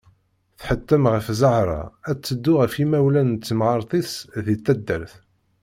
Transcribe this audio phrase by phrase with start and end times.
[0.59, 4.11] Tḥettem ɣef Zahra ad teddu ɣer yimawlan n temɣart-is
[4.45, 5.13] di taddart.